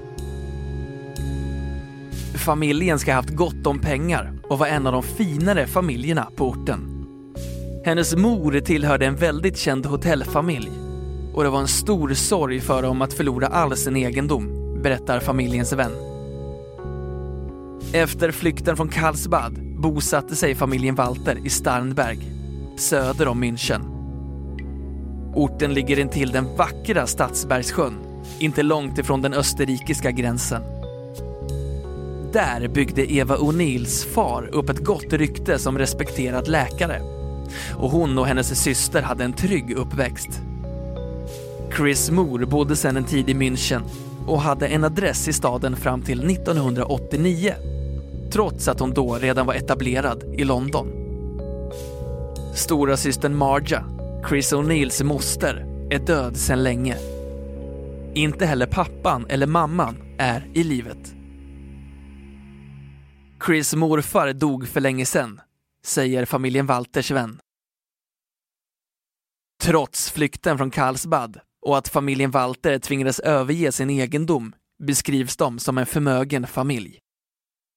Familjen 2.34 2.98
ska 2.98 3.10
ha 3.10 3.16
haft 3.16 3.34
gott 3.34 3.66
om 3.66 3.78
pengar 3.78 4.32
och 4.48 4.58
var 4.58 4.66
en 4.66 4.86
av 4.86 4.92
de 4.92 5.02
finare 5.02 5.66
familjerna 5.66 6.28
på 6.36 6.48
orten. 6.48 6.80
Hennes 7.84 8.16
mor 8.16 8.60
tillhörde 8.60 9.06
en 9.06 9.16
väldigt 9.16 9.56
känd 9.56 9.86
hotellfamilj 9.86 10.70
och 11.34 11.42
det 11.42 11.50
var 11.50 11.60
en 11.60 11.68
stor 11.68 12.14
sorg 12.14 12.60
för 12.60 12.82
dem 12.82 13.02
att 13.02 13.12
förlora 13.12 13.46
all 13.46 13.76
sin 13.76 13.96
egendom, 13.96 14.48
berättar 14.82 15.20
familjens 15.20 15.72
vän. 15.72 15.92
Efter 17.92 18.30
flykten 18.30 18.76
från 18.76 18.88
Karlsbad 18.88 19.58
bosatte 19.78 20.36
sig 20.36 20.54
familjen 20.54 20.94
Walter 20.94 21.38
i 21.44 21.50
Starnberg, 21.50 22.18
söder 22.76 23.28
om 23.28 23.44
München. 23.44 23.96
Orten 25.34 25.74
ligger 25.74 25.98
intill 25.98 26.30
den 26.30 26.56
vackra 26.56 27.06
Stadsbergssjön, 27.06 27.98
inte 28.38 28.62
långt 28.62 28.98
ifrån 28.98 29.22
den 29.22 29.34
österrikiska 29.34 30.10
gränsen. 30.10 30.75
Där 32.36 32.68
byggde 32.68 33.12
Eva 33.12 33.36
O'Neills 33.36 34.06
far 34.06 34.48
upp 34.52 34.70
ett 34.70 34.84
gott 34.84 35.12
rykte 35.12 35.58
som 35.58 35.78
respekterad 35.78 36.48
läkare 36.48 37.00
och 37.74 37.90
hon 37.90 38.18
och 38.18 38.26
hennes 38.26 38.62
syster 38.62 39.02
hade 39.02 39.24
en 39.24 39.32
trygg 39.32 39.72
uppväxt. 39.76 40.28
Chris 41.76 42.10
mor 42.10 42.44
bodde 42.44 42.76
sedan 42.76 42.96
en 42.96 43.04
tid 43.04 43.30
i 43.30 43.34
München 43.34 43.82
och 44.26 44.40
hade 44.40 44.66
en 44.66 44.84
adress 44.84 45.28
i 45.28 45.32
staden 45.32 45.76
fram 45.76 46.02
till 46.02 46.30
1989 46.30 47.54
trots 48.32 48.68
att 48.68 48.80
hon 48.80 48.94
då 48.94 49.14
redan 49.14 49.46
var 49.46 49.54
etablerad 49.54 50.24
i 50.34 50.44
London. 50.44 50.88
Stora 52.54 52.96
systern 52.96 53.36
Marja, 53.36 53.84
Chris 54.28 54.52
O'Neills 54.52 55.04
moster, 55.04 55.66
är 55.90 55.98
död 55.98 56.36
sedan 56.36 56.62
länge. 56.62 56.96
Inte 58.14 58.46
heller 58.46 58.66
pappan 58.66 59.26
eller 59.28 59.46
mamman 59.46 59.96
är 60.18 60.50
i 60.54 60.62
livet. 60.64 61.15
Chris 63.44 63.74
morfar 63.74 64.32
dog 64.32 64.68
för 64.68 64.80
länge 64.80 65.06
sedan, 65.06 65.40
säger 65.84 66.24
familjen 66.24 66.66
Walters 66.66 67.10
vän. 67.10 67.40
Trots 69.62 70.10
flykten 70.10 70.58
från 70.58 70.70
Karlsbad 70.70 71.40
och 71.66 71.78
att 71.78 71.88
familjen 71.88 72.30
Walter 72.30 72.78
tvingades 72.78 73.20
överge 73.20 73.72
sin 73.72 73.90
egendom 73.90 74.54
beskrivs 74.82 75.36
de 75.36 75.58
som 75.58 75.78
en 75.78 75.86
förmögen 75.86 76.46
familj. 76.46 76.98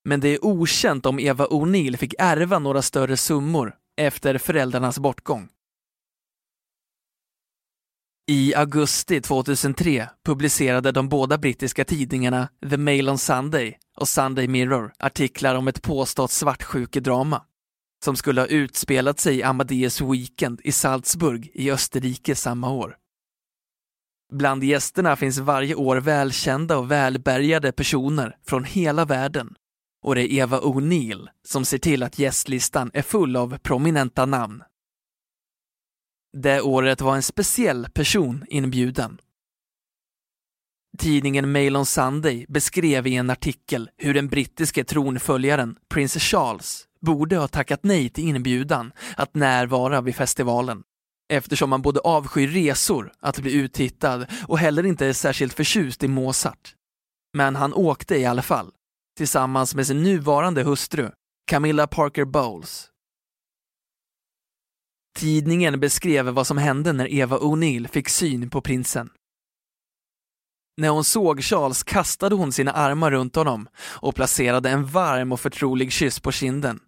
Men 0.06 0.20
det 0.20 0.28
är 0.28 0.46
okänt 0.46 1.06
om 1.06 1.20
Eva 1.20 1.48
O'Neill 1.48 1.98
fick 1.98 2.14
ärva 2.20 2.60
några 2.60 2.82
större 2.82 3.18
summor 3.18 3.76
efter 3.98 4.38
föräldrarnas 4.38 5.00
bortgång. 5.00 5.50
I 8.32 8.56
augusti 8.56 9.22
2003 9.22 10.10
publicerade 10.26 10.92
de 10.92 11.10
båda 11.10 11.38
brittiska 11.38 11.86
tidningarna 11.86 12.50
The 12.70 12.78
Mail 12.78 13.10
on 13.10 13.18
Sunday 13.18 13.78
och 13.98 14.08
Sunday 14.08 14.48
Mirror 14.48 14.94
artiklar 15.00 15.56
om 15.56 15.68
ett 15.68 15.82
påstått 15.82 16.32
svartsjukedrama 16.32 17.44
som 18.06 18.16
skulle 18.16 18.42
ha 18.42 18.48
utspelat 18.48 19.20
sig 19.20 19.38
i 19.38 19.44
Amadeus 19.44 20.02
Weekend 20.02 20.62
i 20.64 20.72
Salzburg 20.72 21.52
i 21.54 21.72
Österrike 21.72 22.36
samma 22.36 22.72
år. 22.72 22.98
Bland 24.34 24.64
gästerna 24.64 25.16
finns 25.16 25.38
varje 25.38 25.76
år 25.76 25.98
välkända 25.98 26.78
och 26.78 26.92
välbärgade 26.92 27.72
personer 27.72 28.36
från 28.46 28.64
hela 28.64 29.06
världen 29.06 29.56
och 30.06 30.16
det 30.16 30.34
är 30.34 30.34
Eva 30.34 30.60
O'Neill 30.60 31.28
som 31.48 31.66
ser 31.66 31.78
till 31.78 32.04
att 32.04 32.20
gästlistan 32.20 32.92
är 32.94 33.02
full 33.02 33.36
av 33.36 33.58
prominenta 33.58 34.26
namn. 34.26 34.64
Det 36.42 36.62
året 36.62 37.02
var 37.02 37.16
en 37.16 37.24
speciell 37.24 37.88
person 37.94 38.46
inbjuden. 38.48 39.20
Tidningen 40.98 41.52
Mail 41.52 41.76
on 41.76 41.86
Sunday 41.86 42.46
beskrev 42.50 43.08
i 43.08 43.16
en 43.16 43.30
artikel 43.30 43.90
hur 43.98 44.14
den 44.14 44.28
brittiske 44.28 44.84
tronföljaren 44.84 45.76
prins 45.90 46.18
Charles 46.18 46.86
borde 47.02 47.38
ha 47.38 47.48
tackat 47.48 47.84
nej 47.84 48.10
till 48.10 48.24
inbjudan 48.24 48.92
att 49.18 49.36
närvara 49.36 50.02
vid 50.02 50.16
festivalen 50.16 50.84
eftersom 51.30 51.72
han 51.72 51.82
både 51.82 52.00
avskyr 52.00 52.48
resor, 52.48 53.12
att 53.20 53.40
bli 53.40 53.54
uttittad 53.54 54.26
och 54.48 54.60
heller 54.60 54.86
inte 54.86 55.06
är 55.06 55.14
särskilt 55.14 55.54
förtjust 55.54 56.04
i 56.04 56.08
Mozart. 56.08 56.76
Men 57.34 57.56
han 57.56 57.74
åkte 57.74 58.16
i 58.16 58.26
alla 58.26 58.42
fall, 58.42 58.72
tillsammans 59.18 59.76
med 59.76 59.88
sin 59.88 60.04
nuvarande 60.04 60.64
hustru, 60.64 61.12
Camilla 61.48 61.88
Parker 61.88 62.26
Bowles. 62.26 62.90
Tidningen 65.16 65.80
beskrev 65.80 66.26
vad 66.26 66.48
som 66.48 66.58
hände 66.58 66.94
när 66.94 67.14
Eva 67.14 67.38
O'Neill 67.38 67.88
fick 67.88 68.10
syn 68.10 68.50
på 68.50 68.62
prinsen. 68.62 69.10
När 70.78 70.90
hon 70.90 71.04
såg 71.04 71.44
Charles 71.44 71.84
kastade 71.84 72.36
hon 72.36 72.52
sina 72.52 72.72
armar 72.72 73.12
runt 73.12 73.36
honom 73.36 73.68
och 73.78 74.16
placerade 74.16 74.70
en 74.70 74.86
varm 74.86 75.32
och 75.32 75.40
förtrolig 75.40 75.92
kyss 75.92 76.20
på 76.20 76.32
kinden. 76.32 76.80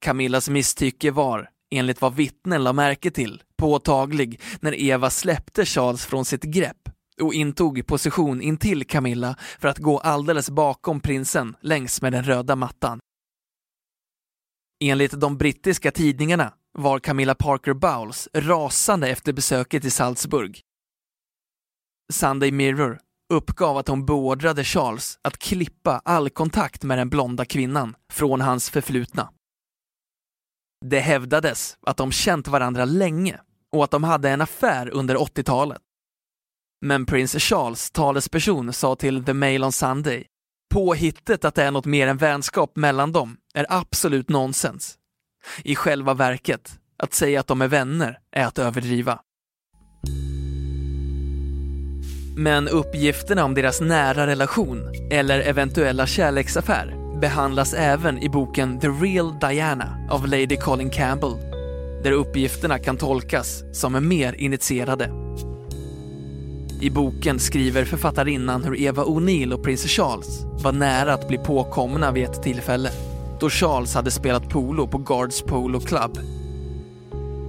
Camillas 0.00 0.48
misstycke 0.48 1.10
var, 1.10 1.50
enligt 1.70 2.00
vad 2.00 2.14
vittnen 2.14 2.64
la 2.64 2.72
märke 2.72 3.10
till, 3.10 3.42
påtaglig 3.56 4.40
när 4.60 4.80
Eva 4.80 5.10
släppte 5.10 5.64
Charles 5.64 6.06
från 6.06 6.24
sitt 6.24 6.42
grepp 6.42 6.88
och 7.20 7.34
intog 7.34 7.86
position 7.86 8.42
intill 8.42 8.86
Camilla 8.86 9.36
för 9.58 9.68
att 9.68 9.78
gå 9.78 9.98
alldeles 9.98 10.50
bakom 10.50 11.00
prinsen 11.00 11.56
längs 11.60 12.02
med 12.02 12.12
den 12.12 12.24
röda 12.24 12.56
mattan. 12.56 13.00
Enligt 14.84 15.20
de 15.20 15.36
brittiska 15.36 15.90
tidningarna 15.90 16.52
var 16.78 16.98
Camilla 16.98 17.34
Parker 17.34 17.72
Bowles 17.72 18.28
rasande 18.34 19.08
efter 19.08 19.32
besöket 19.32 19.84
i 19.84 19.90
Salzburg. 19.90 20.60
Sunday 22.12 22.52
Mirror 22.52 23.00
uppgav 23.32 23.76
att 23.76 23.88
hon 23.88 24.06
beordrade 24.06 24.64
Charles 24.64 25.18
att 25.22 25.38
klippa 25.38 26.02
all 26.04 26.30
kontakt 26.30 26.82
med 26.82 26.98
den 26.98 27.08
blonda 27.08 27.44
kvinnan 27.44 27.96
från 28.12 28.40
hans 28.40 28.70
förflutna. 28.70 29.30
Det 30.86 31.00
hävdades 31.00 31.78
att 31.86 31.96
de 31.96 32.12
känt 32.12 32.48
varandra 32.48 32.84
länge 32.84 33.40
och 33.72 33.84
att 33.84 33.90
de 33.90 34.04
hade 34.04 34.30
en 34.30 34.40
affär 34.40 34.90
under 34.90 35.16
80-talet. 35.16 35.82
Men 36.86 37.06
prins 37.06 37.36
Charles 37.38 37.90
talesperson 37.90 38.72
sa 38.72 38.96
till 38.96 39.24
The 39.24 39.34
Mail 39.34 39.64
on 39.64 39.72
Sunday 39.72 40.26
Påhittet 40.74 41.44
att 41.44 41.54
det 41.54 41.62
är 41.62 41.70
något 41.70 41.86
mer 41.86 42.06
än 42.06 42.16
vänskap 42.16 42.76
mellan 42.76 43.12
dem 43.12 43.36
är 43.54 43.66
absolut 43.68 44.28
nonsens. 44.28 44.98
I 45.64 45.76
själva 45.76 46.14
verket, 46.14 46.72
att 47.02 47.14
säga 47.14 47.40
att 47.40 47.46
de 47.46 47.62
är 47.62 47.68
vänner 47.68 48.18
är 48.32 48.46
att 48.46 48.58
överdriva. 48.58 49.20
Men 52.36 52.68
uppgifterna 52.68 53.44
om 53.44 53.54
deras 53.54 53.80
nära 53.80 54.26
relation 54.26 54.92
eller 55.10 55.40
eventuella 55.40 56.06
kärleksaffär 56.06 57.18
behandlas 57.20 57.74
även 57.74 58.22
i 58.22 58.28
boken 58.28 58.80
The 58.80 58.88
Real 58.88 59.38
Diana 59.38 60.08
av 60.10 60.26
Lady 60.26 60.56
Colin 60.56 60.90
Campbell, 60.90 61.34
där 62.02 62.12
uppgifterna 62.12 62.78
kan 62.78 62.96
tolkas 62.96 63.62
som 63.72 64.08
mer 64.08 64.32
initierade. 64.32 65.10
I 66.80 66.90
boken 66.90 67.38
skriver 67.38 67.84
författarinnan 67.84 68.64
hur 68.64 68.80
Eva 68.80 69.04
O'Neill 69.04 69.52
och 69.52 69.62
prins 69.62 69.86
Charles 69.86 70.44
var 70.62 70.72
nära 70.72 71.14
att 71.14 71.28
bli 71.28 71.38
påkomna 71.38 72.12
vid 72.12 72.24
ett 72.24 72.42
tillfälle, 72.42 72.90
då 73.40 73.50
Charles 73.50 73.94
hade 73.94 74.10
spelat 74.10 74.48
polo 74.48 74.86
på 74.86 74.98
Guards 74.98 75.42
Polo 75.42 75.80
Club. 75.80 76.18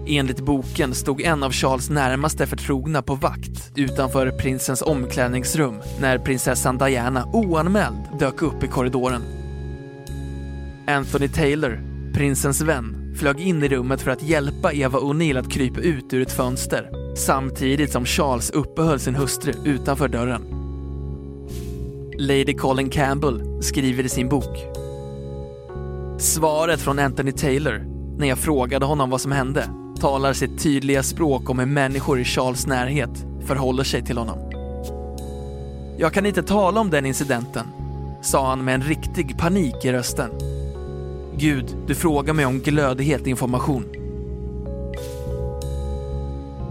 Enligt 0.07 0.39
boken 0.39 0.95
stod 0.95 1.21
en 1.21 1.43
av 1.43 1.51
Charles 1.51 1.89
närmaste 1.89 2.47
förtrogna 2.47 3.01
på 3.01 3.15
vakt 3.15 3.71
utanför 3.75 4.31
prinsens 4.31 4.81
omklädningsrum 4.81 5.81
när 6.01 6.17
prinsessan 6.17 6.77
Diana 6.77 7.25
oanmäld 7.33 8.19
dök 8.19 8.41
upp 8.41 8.63
i 8.63 8.67
korridoren. 8.67 9.21
Anthony 10.87 11.27
Taylor, 11.27 11.79
prinsens 12.13 12.61
vän, 12.61 13.15
flög 13.19 13.39
in 13.39 13.63
i 13.63 13.67
rummet 13.67 14.01
för 14.01 14.11
att 14.11 14.23
hjälpa 14.23 14.73
Eva 14.73 14.99
O'Neill 14.99 15.39
att 15.39 15.51
krypa 15.51 15.79
ut 15.79 16.13
ur 16.13 16.21
ett 16.21 16.31
fönster 16.31 16.89
samtidigt 17.15 17.91
som 17.91 18.05
Charles 18.05 18.49
uppehöll 18.49 18.99
sin 18.99 19.15
hustru 19.15 19.53
utanför 19.65 20.07
dörren. 20.07 20.41
Lady 22.17 22.53
Colin 22.53 22.89
Campbell 22.89 23.63
skriver 23.63 24.03
i 24.03 24.09
sin 24.09 24.29
bok. 24.29 24.70
Svaret 26.21 26.81
från 26.81 26.99
Anthony 26.99 27.31
Taylor, 27.31 27.85
när 28.17 28.27
jag 28.27 28.37
frågade 28.37 28.85
honom 28.85 29.09
vad 29.09 29.21
som 29.21 29.31
hände, 29.31 29.69
talar 29.99 30.33
sitt 30.33 30.63
tydliga 30.63 31.03
språk 31.03 31.49
om 31.49 31.59
hur 31.59 31.65
människor 31.65 32.19
i 32.19 32.23
Charles 32.23 32.67
närhet 32.67 33.25
förhåller 33.45 33.83
sig 33.83 34.05
till 34.05 34.17
honom. 34.17 34.37
Jag 35.97 36.13
kan 36.13 36.25
inte 36.25 36.43
tala 36.43 36.81
om 36.81 36.89
den 36.89 37.05
incidenten, 37.05 37.65
sa 38.21 38.49
han 38.49 38.65
med 38.65 38.75
en 38.75 38.81
riktig 38.81 39.37
panik 39.37 39.85
i 39.85 39.91
rösten. 39.91 40.29
Gud, 41.37 41.65
du 41.87 41.95
frågar 41.95 42.33
mig 42.33 42.45
om 42.45 42.59
glödhet 42.59 43.27
information. 43.27 43.85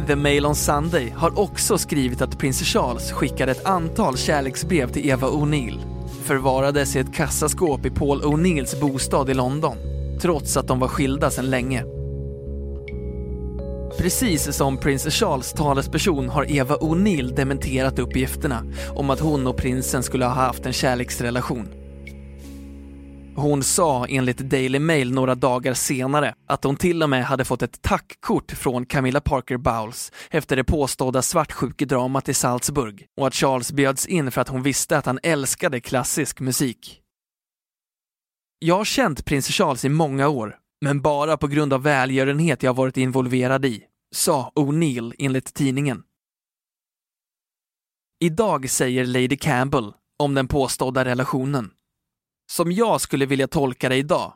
The 0.06 0.16
Mail 0.16 0.46
on 0.46 0.54
Sunday 0.54 1.14
har 1.16 1.38
också 1.38 1.78
skrivit 1.78 2.22
att 2.22 2.38
prins 2.38 2.62
Charles 2.62 3.12
skickade 3.12 3.52
ett 3.52 3.66
antal 3.66 4.16
kärleksbrev 4.16 4.92
till 4.92 5.08
Eva 5.10 5.28
O'Neill. 5.28 5.89
Förvarades 6.30 6.96
i 6.96 6.98
ett 6.98 7.14
kassaskåp 7.14 7.86
i 7.86 7.90
Paul 7.90 8.22
O'Neills 8.22 8.80
bostad 8.80 9.30
i 9.30 9.34
London, 9.34 9.76
trots 10.20 10.56
att 10.56 10.68
de 10.68 10.78
var 10.78 10.88
skilda 10.88 11.30
sedan 11.30 11.50
länge. 11.50 11.84
Precis 13.98 14.56
som 14.56 14.76
prins 14.76 15.14
Charles 15.14 15.52
talesperson 15.52 16.28
har 16.28 16.50
Eva 16.50 16.76
O'Neill 16.76 17.34
dementerat 17.34 17.98
uppgifterna 17.98 18.64
om 18.94 19.10
att 19.10 19.20
hon 19.20 19.46
och 19.46 19.56
prinsen 19.56 20.02
skulle 20.02 20.24
ha 20.24 20.32
haft 20.32 20.66
en 20.66 20.72
kärleksrelation. 20.72 21.79
Hon 23.40 23.62
sa 23.62 24.06
enligt 24.06 24.38
Daily 24.38 24.78
Mail 24.78 25.12
några 25.12 25.34
dagar 25.34 25.74
senare 25.74 26.34
att 26.46 26.64
hon 26.64 26.76
till 26.76 27.02
och 27.02 27.10
med 27.10 27.24
hade 27.24 27.44
fått 27.44 27.62
ett 27.62 27.82
tackkort 27.82 28.52
från 28.52 28.86
Camilla 28.86 29.20
Parker 29.20 29.56
Bowles 29.56 30.12
efter 30.30 30.56
det 30.56 30.64
påstådda 30.64 31.22
svartsjukedramat 31.22 32.28
i 32.28 32.34
Salzburg 32.34 33.06
och 33.16 33.26
att 33.26 33.34
Charles 33.34 33.72
bjöds 33.72 34.06
in 34.06 34.30
för 34.30 34.40
att 34.40 34.48
hon 34.48 34.62
visste 34.62 34.98
att 34.98 35.06
han 35.06 35.18
älskade 35.22 35.80
klassisk 35.80 36.40
musik. 36.40 37.00
Jag 38.58 38.76
har 38.76 38.84
känt 38.84 39.24
prins 39.24 39.48
Charles 39.48 39.84
i 39.84 39.88
många 39.88 40.28
år, 40.28 40.56
men 40.80 41.02
bara 41.02 41.36
på 41.36 41.46
grund 41.46 41.72
av 41.72 41.82
välgörenhet 41.82 42.62
jag 42.62 42.76
varit 42.76 42.96
involverad 42.96 43.64
i, 43.64 43.82
sa 44.14 44.52
O'Neill 44.54 45.14
enligt 45.18 45.54
tidningen. 45.54 46.02
Idag 48.24 48.70
säger 48.70 49.06
Lady 49.06 49.36
Campbell 49.36 49.92
om 50.18 50.34
den 50.34 50.48
påstådda 50.48 51.04
relationen. 51.04 51.70
Som 52.50 52.72
jag 52.72 53.00
skulle 53.00 53.26
vilja 53.26 53.48
tolka 53.48 53.88
det 53.88 53.96
idag, 53.96 54.32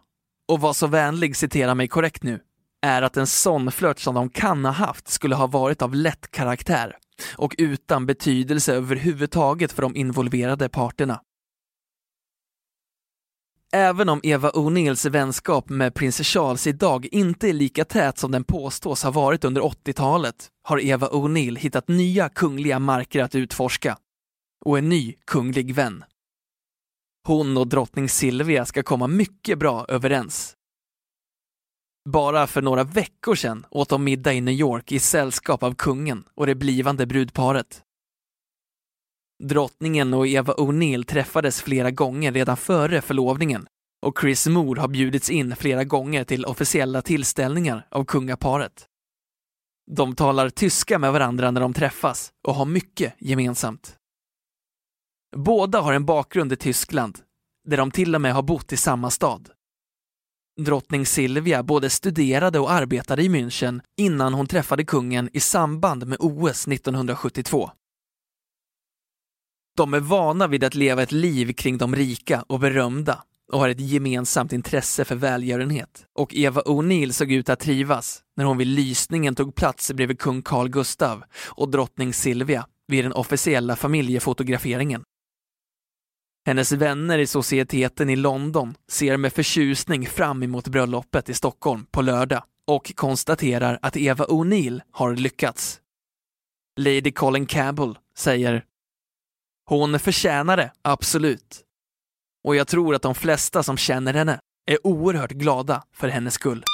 och 0.49 0.61
var 0.61 0.73
så 0.73 0.87
vänlig 0.87 1.37
citera 1.37 1.75
mig 1.75 1.89
korrekt 1.89 2.23
nu, 2.23 2.41
är 2.83 3.03
att 3.03 3.17
en 3.17 3.27
sån 3.27 3.73
flört 3.73 3.99
som 3.99 4.15
de 4.15 4.29
kan 4.29 4.65
ha 4.65 4.73
haft 4.73 5.09
skulle 5.09 5.35
ha 5.35 5.47
varit 5.47 5.83
av 5.83 5.95
lätt 5.95 6.31
karaktär 6.31 6.97
och 7.37 7.55
utan 7.59 8.07
betydelse 8.07 8.75
överhuvudtaget 8.75 9.73
för 9.73 9.83
de 9.83 9.97
involverade 9.97 10.69
parterna. 10.69 11.21
Även 13.73 14.09
om 14.09 14.21
Eva 14.23 14.51
O'Neills 14.51 15.11
vänskap 15.11 15.69
med 15.69 15.95
prins 15.95 16.21
Charles 16.21 16.67
idag 16.67 17.07
inte 17.13 17.49
är 17.49 17.53
lika 17.53 17.85
tät 17.85 18.19
som 18.19 18.31
den 18.31 18.45
påstås 18.45 19.03
ha 19.03 19.11
varit 19.11 19.45
under 19.45 19.63
80-talet 19.63 20.49
har 20.63 20.85
Eva 20.85 21.09
O'Neill 21.09 21.59
hittat 21.59 21.89
nya 21.89 22.29
kungliga 22.29 22.79
marker 22.79 23.23
att 23.23 23.35
utforska 23.35 23.99
och 24.65 24.79
en 24.79 24.89
ny 24.89 25.15
kunglig 25.27 25.75
vän. 25.75 26.05
Hon 27.27 27.57
och 27.57 27.67
drottning 27.67 28.09
Silvia 28.09 28.67
ska 28.67 28.83
komma 28.83 29.07
mycket 29.07 29.59
bra 29.59 29.87
överens. 29.89 30.57
Bara 32.09 32.47
för 32.47 32.63
några 32.63 32.85
veckor 32.85 33.35
sedan 33.35 33.67
åt 33.71 33.89
de 33.89 34.05
middag 34.05 34.33
i 34.33 34.41
New 34.41 34.55
York 34.55 34.93
i 34.93 34.99
sällskap 34.99 35.63
av 35.63 35.75
kungen 35.75 36.25
och 36.35 36.47
det 36.47 36.55
blivande 36.55 37.07
brudparet. 37.07 37.83
Drottningen 39.45 40.15
och 40.15 40.27
Eva 40.27 40.55
O'Neill 40.55 41.05
träffades 41.05 41.63
flera 41.63 41.91
gånger 41.91 42.33
redan 42.33 42.57
före 42.57 43.01
förlovningen 43.01 43.67
och 44.07 44.19
Chris 44.21 44.47
Moore 44.47 44.81
har 44.81 44.89
bjudits 44.89 45.31
in 45.31 45.57
flera 45.57 45.85
gånger 45.85 46.25
till 46.25 46.45
officiella 46.45 47.03
tillställningar 47.03 47.87
av 47.91 48.05
kungaparet. 48.05 48.87
De 49.91 50.15
talar 50.15 50.51
tyska 50.51 50.99
med 50.99 51.13
varandra 51.13 51.51
när 51.51 51.61
de 51.61 51.73
träffas 51.73 52.33
och 52.49 52.55
har 52.55 52.67
mycket 52.67 53.15
gemensamt. 53.19 53.97
Båda 55.37 55.81
har 55.81 55.93
en 55.93 56.05
bakgrund 56.05 56.53
i 56.53 56.57
Tyskland, 56.57 57.19
där 57.69 57.77
de 57.77 57.91
till 57.91 58.15
och 58.15 58.21
med 58.21 58.35
har 58.35 58.43
bott 58.43 58.73
i 58.73 58.77
samma 58.77 59.11
stad. 59.11 59.51
Drottning 60.61 61.07
Silvia 61.07 61.63
både 61.63 61.91
studerade 61.91 62.59
och 62.59 62.73
arbetade 62.73 63.23
i 63.23 63.29
München 63.29 63.81
innan 63.97 64.35
hon 64.35 64.47
träffade 64.47 64.85
kungen 64.85 65.31
i 65.33 65.41
samband 65.41 66.07
med 66.07 66.19
OS 66.21 66.69
1972. 66.69 67.71
De 69.77 69.95
är 69.95 70.01
vana 70.01 70.47
vid 70.47 70.65
att 70.65 70.75
leva 70.75 71.03
ett 71.03 71.13
liv 71.13 71.53
kring 71.53 71.79
de 71.79 71.97
rika 71.97 72.43
och 72.43 72.61
berömda 72.61 73.25
och 73.53 73.61
har 73.61 73.69
ett 73.69 73.81
gemensamt 73.81 74.53
intresse 74.53 75.05
för 75.05 75.17
välgörenhet. 75.17 76.07
Och 76.15 76.35
Eva 76.35 76.63
O'Neill 76.63 77.13
såg 77.13 77.33
ut 77.33 77.49
att 77.49 77.61
trivas 77.61 78.23
när 78.37 78.45
hon 78.45 78.59
vid 78.59 78.67
lysningen 78.67 79.35
tog 79.35 79.55
plats 79.55 79.93
bredvid 79.93 80.19
kung 80.19 80.43
Carl 80.43 80.69
Gustav 80.69 81.25
och 81.47 81.71
drottning 81.71 82.13
Silvia 82.15 82.67
vid 82.87 83.05
den 83.05 83.13
officiella 83.13 83.77
familjefotograferingen. 83.77 85.05
Hennes 86.47 86.73
vänner 86.73 87.19
i 87.19 87.27
societeten 87.27 88.11
i 88.11 88.17
London 88.17 88.75
ser 88.89 89.17
med 89.17 89.33
förtjusning 89.33 90.07
fram 90.07 90.43
emot 90.43 90.69
bröllopet 90.69 91.29
i 91.29 91.35
Stockholm 91.35 91.87
på 91.91 92.03
lördag 92.03 92.45
och 92.67 92.93
konstaterar 92.97 93.79
att 93.83 93.97
Eva 93.97 94.25
O'Neill 94.25 94.81
har 94.91 95.17
lyckats. 95.17 95.81
Lady 96.81 97.13
Colin 97.13 97.47
Campbell 97.47 97.99
säger 98.17 98.65
hon 99.67 99.99
förtjänar 99.99 100.57
det, 100.57 100.73
absolut. 100.83 101.63
Och 102.45 102.57
jag 102.57 102.69
tror 102.69 102.95
att 102.95 103.03
de 103.03 103.15
flesta 103.15 103.63
som 103.63 103.77
känner 103.77 104.15
henne 104.15 104.39
är 104.67 104.87
oerhört 104.87 105.33
glada 105.33 105.83
för 105.95 106.09
hennes 106.09 106.35
skull. 106.35 106.65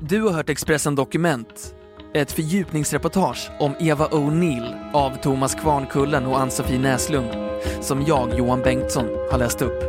Du 0.00 0.22
har 0.22 0.32
hört 0.32 0.48
Expressen 0.48 0.94
Dokument, 0.94 1.74
ett 2.14 2.32
fördjupningsreportage 2.32 3.50
om 3.58 3.74
Eva 3.78 4.08
O'Neill 4.08 4.74
av 4.92 5.16
Thomas 5.16 5.54
Kvarnkullen 5.54 6.26
och 6.26 6.40
Ann-Sofie 6.40 6.78
Näslund, 6.78 7.30
som 7.80 8.02
jag, 8.06 8.38
Johan 8.38 8.60
Bengtsson, 8.60 9.06
har 9.30 9.38
läst 9.38 9.62
upp. 9.62 9.82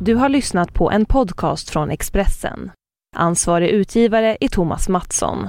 Du 0.00 0.14
har 0.14 0.28
lyssnat 0.28 0.74
på 0.74 0.90
en 0.90 1.06
podcast 1.06 1.70
från 1.70 1.90
Expressen. 1.90 2.70
Ansvarig 3.16 3.68
utgivare 3.68 4.36
är 4.40 4.48
Thomas 4.48 4.88
Mattsson. 4.88 5.48